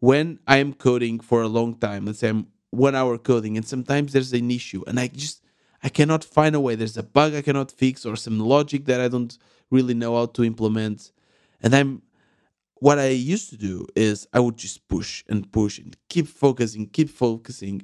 [0.00, 3.66] When I am coding for a long time, let's say I'm one hour coding, and
[3.66, 5.42] sometimes there's an issue, and I just
[5.82, 6.74] I cannot find a way.
[6.74, 9.36] There's a bug I cannot fix, or some logic that I don't
[9.70, 11.12] really know how to implement.
[11.62, 12.02] And I'm
[12.74, 16.88] what I used to do is I would just push and push and keep focusing,
[16.88, 17.82] keep focusing.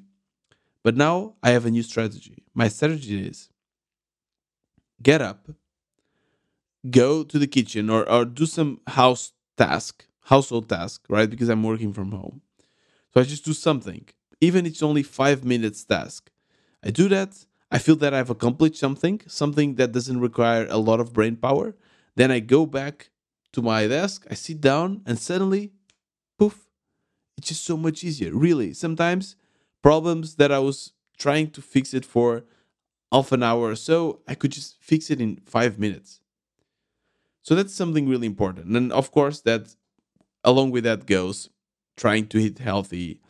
[0.84, 2.44] But now I have a new strategy.
[2.54, 3.50] My strategy is
[5.02, 5.48] get up,
[6.90, 11.28] go to the kitchen or, or do some house task, household task, right?
[11.28, 12.40] Because I'm working from home.
[13.12, 14.06] So I just do something,
[14.40, 16.30] even it's only five minutes task.
[16.84, 17.44] I do that.
[17.70, 21.74] I feel that I've accomplished something, something that doesn't require a lot of brain power.
[22.16, 23.10] Then I go back
[23.52, 25.72] to my desk, I sit down, and suddenly,
[26.38, 26.68] poof,
[27.36, 28.34] it's just so much easier.
[28.34, 29.36] Really, sometimes
[29.82, 32.44] problems that I was trying to fix it for
[33.12, 36.20] half an hour or so, I could just fix it in five minutes.
[37.42, 38.76] So that's something really important.
[38.76, 39.74] And of course, that
[40.44, 41.50] along with that goes
[41.96, 43.20] trying to eat healthy,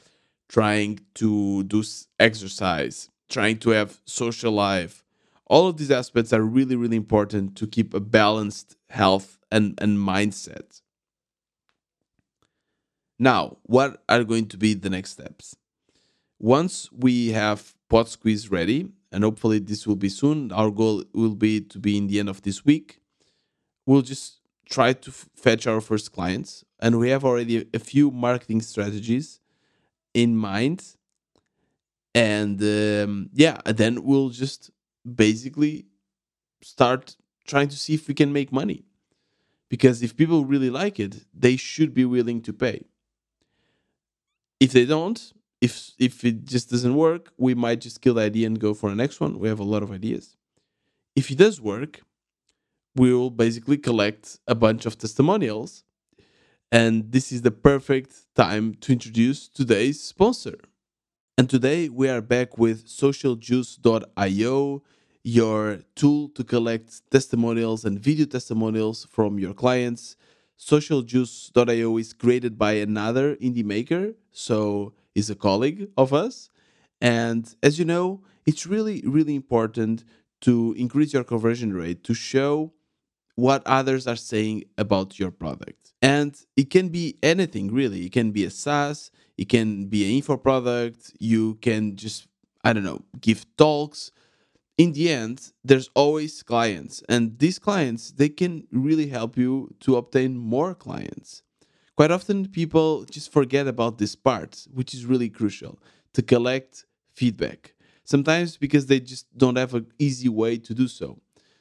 [0.49, 1.83] trying to do
[2.21, 5.05] exercise, trying to have social life.
[5.47, 9.99] All of these aspects are really, really important to keep a balanced health and, and
[9.99, 10.83] mindset.
[13.19, 15.57] Now, what are going to be the next steps?
[16.39, 21.35] Once we have Pod Squeeze ready, and hopefully this will be soon, our goal will
[21.35, 23.01] be to be in the end of this week.
[23.87, 28.61] We'll just try to fetch our first clients and we have already a few marketing
[28.61, 29.41] strategies
[30.13, 30.85] in mind.
[32.15, 34.71] And um, yeah then we'll just
[35.05, 35.87] basically
[36.63, 38.85] start trying to see if we can make money.
[39.71, 42.85] Because if people really like it they should be willing to pay.
[44.61, 48.47] If they don't if if it just doesn't work we might just kill the idea
[48.47, 50.37] and go for the next one we have a lot of ideas
[51.17, 52.03] if it does work
[52.99, 55.85] we'll basically collect a bunch of testimonials.
[56.71, 60.59] And this is the perfect time to introduce today's sponsor.
[61.39, 64.83] And today we are back with socialjuice.io,
[65.23, 70.17] your tool to collect testimonials and video testimonials from your clients.
[70.59, 76.49] Socialjuice.io is created by another indie maker, so he's a colleague of us.
[77.01, 80.05] And as you know, it's really, really important
[80.43, 82.73] to increase your conversion rate to show
[83.35, 85.93] what others are saying about your product.
[86.01, 88.07] And it can be anything really.
[88.07, 92.29] It can be a SaaS, it can be an info product, you can just,
[92.63, 94.13] I don't know, give talks.
[94.77, 99.97] In the end, there's always clients, and these clients they can really help you to
[99.97, 101.43] obtain more clients.
[101.99, 105.81] Quite often, people just forget about this part, which is really crucial
[106.13, 107.75] to collect feedback.
[108.05, 111.19] Sometimes because they just don't have an easy way to do so.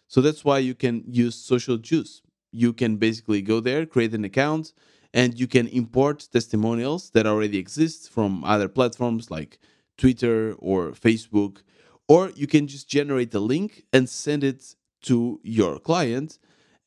[0.07, 2.21] So that's why you can use SocialJuice.
[2.51, 4.73] You can basically go there, create an account,
[5.11, 9.57] and you can import testimonials that already exist from other platforms like
[9.97, 11.63] Twitter or Facebook.
[12.07, 16.37] Or you can just generate a link and send it to your client,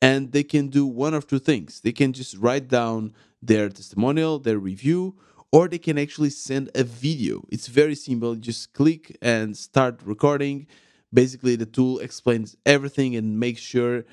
[0.01, 1.81] and they can do one of two things.
[1.81, 5.17] They can just write down their testimonial, their review,
[5.53, 7.45] or they can actually send a video.
[7.51, 8.35] It's very simple.
[8.37, 10.67] Just click and start recording
[11.13, 14.05] basically the tool explains everything and makes sure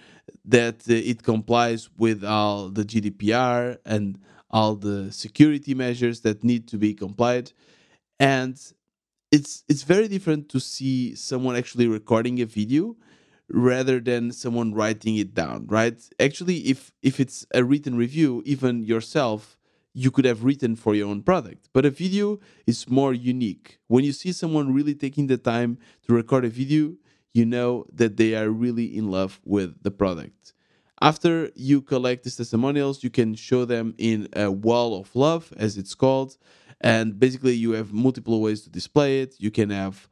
[0.46, 6.68] that uh, it complies with all the GDPR and all the security measures that need
[6.70, 7.52] to be complied
[8.20, 8.60] and
[9.30, 12.96] it's it's very different to see someone actually recording a video
[13.50, 18.84] rather than someone writing it down right actually if if it's a written review even
[18.84, 19.58] yourself
[19.98, 21.70] you could have written for your own product.
[21.74, 23.80] But a video is more unique.
[23.88, 26.94] When you see someone really taking the time to record a video,
[27.34, 30.54] you know that they are really in love with the product.
[31.02, 35.80] After you collect these testimonials, you can show them in a wall of love, as
[35.80, 36.38] it's called.
[36.80, 39.34] And basically, you have multiple ways to display it.
[39.40, 40.08] You can have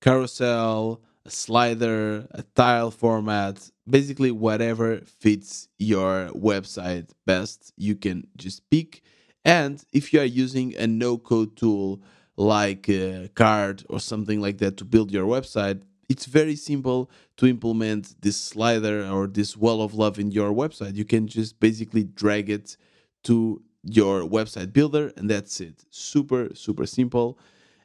[0.00, 8.68] carousel, a slider, a tile format, basically, whatever fits your website best, you can just
[8.70, 9.02] pick.
[9.44, 12.02] And if you are using a no code tool
[12.36, 17.46] like a Carrd or something like that to build your website, it's very simple to
[17.46, 20.96] implement this slider or this wall of love in your website.
[20.96, 22.76] You can just basically drag it
[23.24, 25.84] to your website builder, and that's it.
[25.90, 27.38] Super, super simple.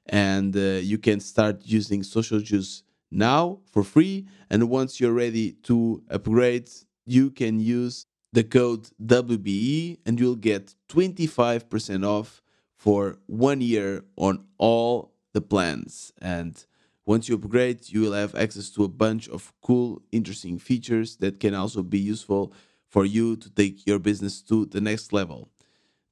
[0.07, 4.27] And uh, you can start using SocialJuice now for free.
[4.49, 6.69] And once you're ready to upgrade,
[7.05, 12.41] you can use the code WBE and you'll get 25% off
[12.75, 16.11] for one year on all the plans.
[16.21, 16.63] And
[17.05, 21.39] once you upgrade, you will have access to a bunch of cool, interesting features that
[21.39, 22.53] can also be useful
[22.87, 25.49] for you to take your business to the next level.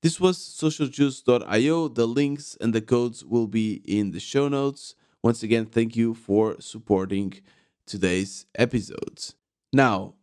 [0.01, 1.87] This was socialjuice.io.
[1.87, 4.95] The links and the codes will be in the show notes.
[5.23, 7.33] Once again, thank you for supporting
[7.85, 9.35] today's episodes.
[9.71, 10.15] Now,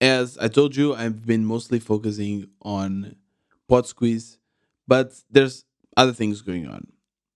[0.00, 3.16] as I told you, I've been mostly focusing on
[3.70, 4.36] Podsqueeze,
[4.86, 5.64] but there's
[5.96, 6.88] other things going on.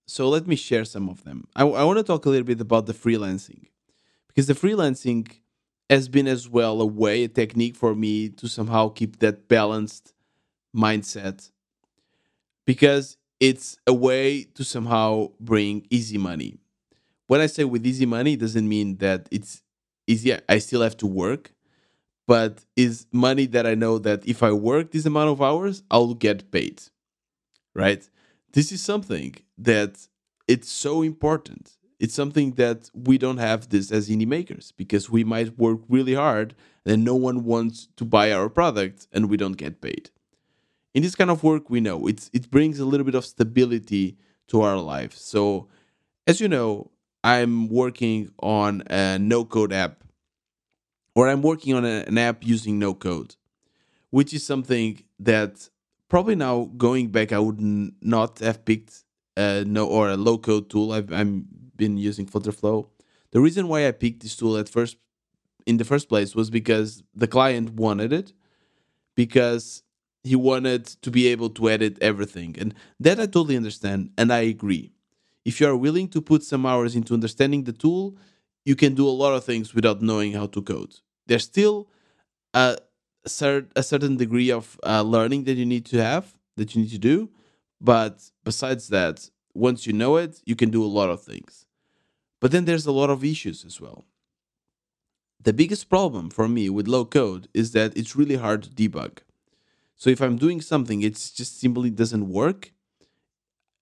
[0.05, 1.47] So let me share some of them.
[1.55, 3.65] I, I want to talk a little bit about the freelancing
[4.27, 5.27] because the freelancing
[5.89, 10.13] has been as well a way, a technique for me to somehow keep that balanced
[10.75, 11.49] mindset
[12.65, 16.59] because it's a way to somehow bring easy money.
[17.27, 19.61] When I say with easy money, it doesn't mean that it's
[20.07, 20.37] easy.
[20.49, 21.53] I still have to work,
[22.25, 26.13] but is money that I know that if I work this amount of hours, I'll
[26.13, 26.81] get paid.
[27.75, 28.09] Right?
[28.57, 30.07] this is something that
[30.47, 31.77] it's so important.
[31.99, 36.15] It's something that we don't have this as indie makers because we might work really
[36.15, 40.09] hard and no one wants to buy our product and we don't get paid.
[40.95, 44.17] In this kind of work, we know it's it brings a little bit of stability
[44.47, 45.13] to our life.
[45.13, 45.67] So,
[46.25, 46.89] as you know,
[47.27, 49.95] I'm working on a no code app,
[51.13, 53.35] or I'm working on a, an app using no code,
[54.11, 55.69] which is something that
[56.07, 57.59] probably now going back, I would
[58.01, 59.03] not have picked
[59.35, 60.93] a no or a low code tool.
[60.93, 62.87] I've I'm been using Flutterflow.
[63.31, 64.95] The reason why I picked this tool at first,
[65.65, 68.31] in the first place, was because the client wanted it,
[69.15, 69.83] because
[70.23, 74.43] he wanted to be able to edit everything, and that I totally understand, and I
[74.55, 74.93] agree.
[75.49, 78.17] If you are willing to put some hours into understanding the tool,
[78.69, 80.93] you can do a lot of things without knowing how to code.
[81.27, 81.77] There's still
[82.53, 82.77] a
[83.39, 86.25] cert- a certain degree of uh, learning that you need to have
[86.57, 87.17] that you need to do
[87.79, 91.65] but besides that once you know it you can do a lot of things.
[92.41, 94.05] But then there's a lot of issues as well.
[95.47, 99.19] The biggest problem for me with low code is that it's really hard to debug.
[99.95, 102.61] So if i'm doing something it just simply doesn't work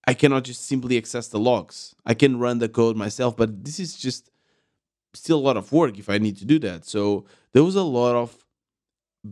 [0.06, 3.78] i cannot just simply access the logs i can run the code myself but this
[3.80, 4.30] is just
[5.14, 7.82] still a lot of work if i need to do that so there was a
[7.82, 8.36] lot of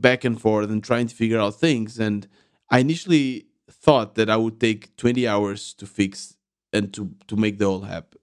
[0.00, 1.98] back and forth and trying to figure out things.
[1.98, 2.26] And
[2.70, 6.36] I initially thought that I would take 20 hours to fix
[6.72, 8.18] and to, to make the whole happen.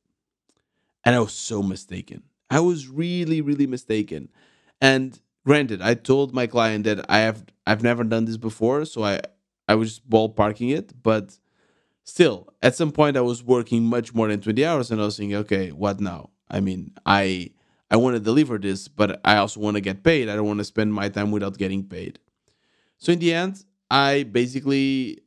[1.04, 2.24] And I was so mistaken.
[2.50, 4.30] I was really, really mistaken.
[4.80, 9.04] And granted, I told my client that I have I've never done this before, so
[9.04, 9.22] I
[9.68, 11.38] I was ballparking it, but
[12.04, 15.18] still, at some point I was working much more than 20 hours and I was
[15.18, 16.30] thinking, okay, what now?
[16.50, 17.52] I mean, I
[17.90, 20.30] I want to deliver this, but I also want to get paid.
[20.30, 22.20] I don't want to spend my time without getting paid.
[22.98, 25.20] So in the end, I basically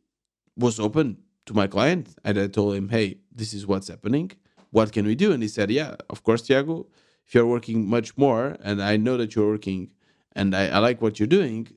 [0.56, 4.30] was open to my client and I told him, hey, this is what's happening.
[4.70, 5.32] What can we do?
[5.32, 6.86] And he said, yeah, of course, Tiago,
[7.26, 9.90] if you're working much more and I know that you're working
[10.32, 11.68] and I, I like what you're doing,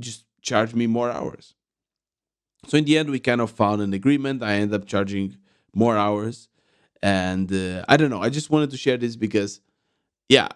[0.00, 1.54] just charge me more hours.
[2.66, 4.42] So in the end, we kind of found an agreement.
[4.42, 5.36] I end up charging
[5.74, 6.48] more hours.
[7.02, 8.22] And uh, I don't know.
[8.22, 9.60] I just wanted to share this because
[10.28, 10.48] yeah,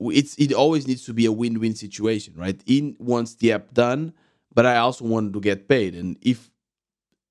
[0.00, 2.60] it's it always needs to be a win-win situation, right?
[2.66, 4.14] In wants the app done,
[4.54, 5.94] but I also want to get paid.
[5.94, 6.50] And if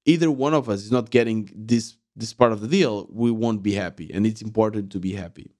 [0.05, 3.63] either one of us is not getting this this part of the deal, we won't
[3.63, 4.11] be happy.
[4.13, 5.51] And it's important to be happy.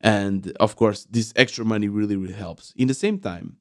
[0.00, 2.72] And of course, this extra money really, really helps.
[2.76, 3.56] In the same time,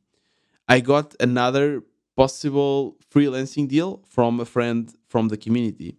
[0.67, 1.83] I got another
[2.21, 5.89] possible freelancing deal from a friend from the community,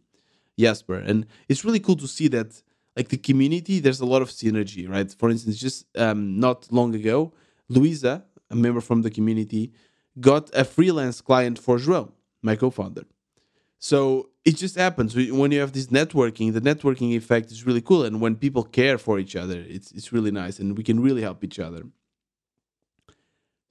[0.62, 0.98] Jasper.
[1.10, 1.18] And
[1.48, 2.50] it's really cool to see that
[2.96, 5.10] like the community, there's a lot of synergy, right?
[5.20, 7.32] For instance, just um, not long ago,
[7.74, 8.14] Luisa,
[8.50, 9.72] a member from the community,
[10.30, 12.12] got a freelance client for Joel,
[12.42, 13.06] my co-founder.
[13.78, 16.52] So it just happens when you have this networking.
[16.52, 20.12] The networking effect is really cool, and when people care for each other, it's it's
[20.12, 21.82] really nice, and we can really help each other.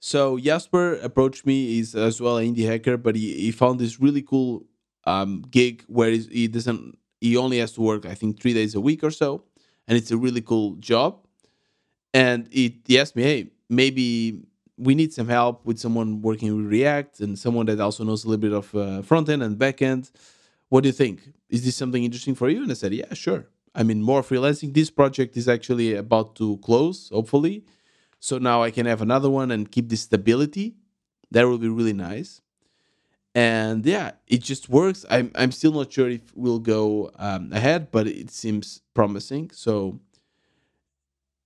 [0.00, 1.66] So Jasper approached me.
[1.66, 4.64] He's as well an indie hacker, but he, he found this really cool
[5.04, 6.98] um, gig where he doesn't.
[7.20, 9.44] He only has to work, I think, three days a week or so,
[9.86, 11.26] and it's a really cool job.
[12.14, 14.40] And he, he asked me, "Hey, maybe
[14.78, 18.28] we need some help with someone working with React and someone that also knows a
[18.28, 20.10] little bit of uh, front end and back end.
[20.70, 21.20] What do you think?
[21.50, 24.72] Is this something interesting for you?" And I said, "Yeah, sure." I mean, more freelancing.
[24.72, 27.64] This project is actually about to close, hopefully
[28.20, 30.76] so now I can have another one and keep the stability.
[31.30, 32.42] That will be really nice.
[33.34, 35.06] And yeah, it just works.
[35.08, 39.50] I'm I'm still not sure if we'll go um, ahead, but it seems promising.
[39.52, 40.00] So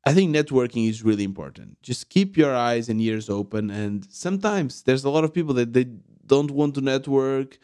[0.05, 1.81] I think networking is really important.
[1.83, 3.71] Just keep your eyes and ears open.
[3.71, 5.87] And sometimes there's a lot of people that they
[6.27, 7.59] don't want to network.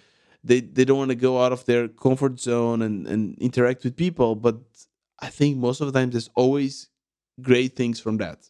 [0.44, 3.96] They they don't want to go out of their comfort zone and, and interact with
[3.96, 4.36] people.
[4.36, 4.56] But
[5.18, 6.90] I think most of the time there's always
[7.40, 8.49] great things from that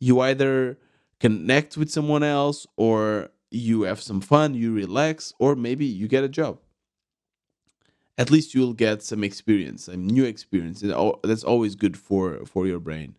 [0.00, 0.78] you either
[1.20, 6.24] connect with someone else or you have some fun, you relax, or maybe you get
[6.24, 6.58] a job.
[8.18, 10.82] At least you'll get some experience, a new experience.
[11.22, 13.16] That's always good for for your brain.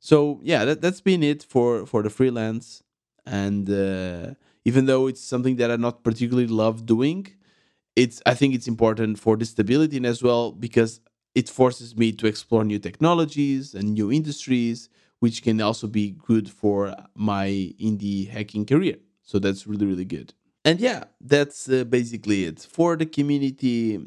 [0.00, 2.82] So yeah, that that's been it for for the freelance.
[3.26, 4.34] And uh,
[4.64, 7.28] even though it's something that I not particularly love doing,
[7.96, 11.00] it's I think it's important for the stability as well because
[11.34, 14.88] it forces me to explore new technologies and new industries
[15.20, 17.48] which can also be good for my
[17.80, 18.96] indie hacking career.
[19.22, 20.34] So that's really, really good.
[20.64, 22.60] And yeah, that's uh, basically it.
[22.60, 24.00] For the community,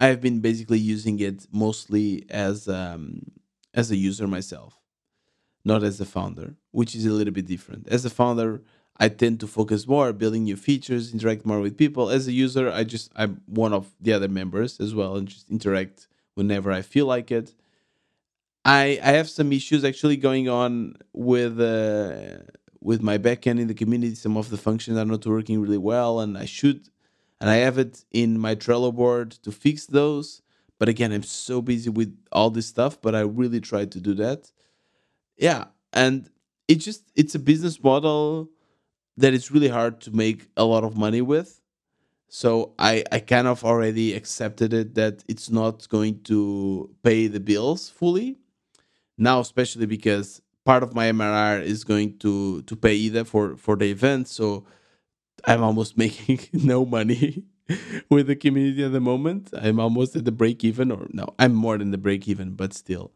[0.00, 3.22] I've been basically using it mostly as um,
[3.72, 4.80] as a user myself,
[5.64, 7.88] not as a founder, which is a little bit different.
[7.88, 8.62] As a founder,
[8.96, 12.10] I tend to focus more building new features, interact more with people.
[12.10, 15.50] As a user, I just I'm one of the other members as well and just
[15.50, 17.54] interact whenever I feel like it.
[18.64, 22.38] I I have some issues actually going on with uh,
[22.80, 24.14] with my backend in the community.
[24.14, 26.88] Some of the functions are not working really well, and I should
[27.40, 30.40] and I have it in my Trello board to fix those.
[30.78, 33.00] But again, I'm so busy with all this stuff.
[33.00, 34.50] But I really try to do that.
[35.36, 36.30] Yeah, and
[36.68, 38.50] it just it's a business model
[39.18, 41.60] that it's really hard to make a lot of money with.
[42.28, 47.40] So I I kind of already accepted it that it's not going to pay the
[47.40, 48.38] bills fully
[49.18, 53.76] now especially because part of my MRR is going to to pay either for for
[53.76, 54.64] the event, so
[55.46, 57.44] I'm almost making no money
[58.10, 59.50] with the community at the moment.
[59.54, 62.74] I'm almost at the break even, or no, I'm more than the break even, but
[62.74, 63.12] still.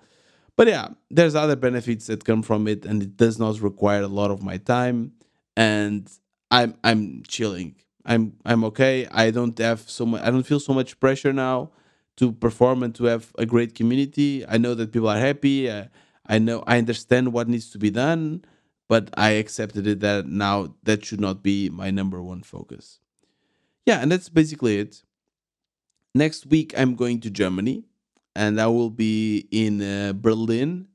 [0.56, 4.08] But yeah, there's other benefits that come from it, and it does not require a
[4.08, 5.12] lot of my time,
[5.56, 6.10] and
[6.50, 7.76] I'm I'm chilling.
[8.04, 9.06] I'm I'm okay.
[9.10, 10.22] I don't have so much.
[10.22, 11.70] I don't feel so much pressure now
[12.18, 14.44] to perform and to have a great community.
[14.46, 15.70] I know that people are happy.
[15.70, 15.84] Uh,
[16.26, 18.44] I know I understand what needs to be done,
[18.88, 22.98] but I accepted it that now that should not be my number one focus.
[23.86, 25.02] Yeah, and that's basically it.
[26.14, 27.84] Next week I'm going to Germany
[28.34, 30.88] and I will be in uh, Berlin.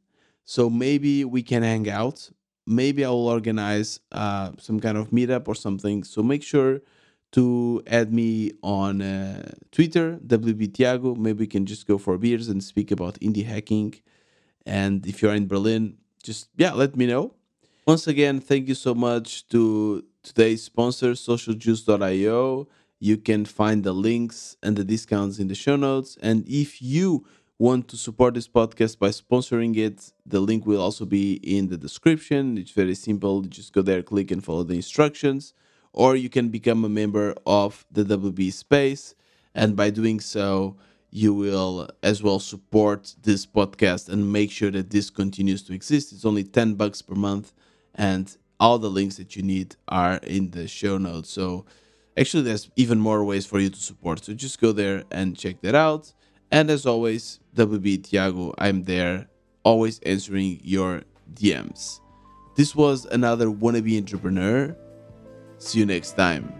[0.46, 2.30] So maybe we can hang out.
[2.68, 6.04] Maybe I will organize uh, some kind of meetup or something.
[6.04, 6.82] So make sure
[7.34, 12.64] to add me on uh, Twitter, WB Maybe we can just go for beers and
[12.64, 13.96] speak about indie hacking.
[14.66, 17.34] And if you're in Berlin, just yeah, let me know.
[17.86, 22.68] Once again, thank you so much to today's sponsor, socialjuice.io.
[23.00, 26.18] You can find the links and the discounts in the show notes.
[26.22, 27.26] And if you
[27.58, 31.78] want to support this podcast by sponsoring it, the link will also be in the
[31.78, 32.58] description.
[32.58, 33.42] It's very simple.
[33.42, 35.54] just go there, click, and follow the instructions
[35.94, 39.16] or you can become a member of the WB Space.
[39.56, 40.76] And by doing so,
[41.12, 46.12] you will as well support this podcast and make sure that this continues to exist.
[46.12, 47.54] It's only 10 bucks per month,
[47.94, 51.30] and all the links that you need are in the show notes.
[51.30, 51.66] So,
[52.18, 54.26] actually, there's even more ways for you to support.
[54.26, 56.12] So, just go there and check that out.
[56.52, 59.28] And as always, WB Tiago, I'm there,
[59.64, 62.00] always answering your DMs.
[62.56, 64.76] This was another wannabe entrepreneur.
[65.64, 66.54] See you next time.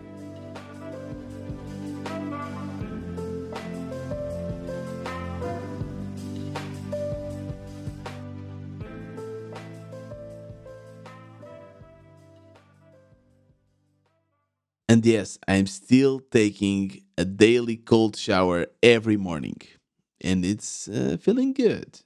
[14.88, 19.60] And yes, I'm still taking a daily cold shower every morning,
[20.22, 22.00] and it's uh, feeling good.